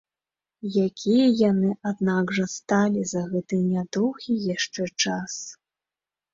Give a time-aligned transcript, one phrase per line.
[0.85, 5.41] Якія яны аднак жа сталі за гэты нядоўгі яшчэ час!